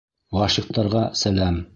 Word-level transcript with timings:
Ғашиҡтарға 0.37 1.01
сәләм! 1.23 1.61